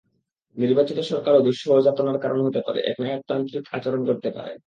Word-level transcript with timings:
নির্বাচিত 0.57 0.97
সরকারও 1.01 1.41
দুঃসহ 1.41 1.71
যাতনার 1.81 2.17
কারণ 2.19 2.39
হতে 2.41 2.61
পারে, 2.67 2.79
একনায়কতান্ত্রিক 2.81 3.63
আচরণ 3.71 4.01
করতে 4.05 4.29
পারে। 4.31 4.51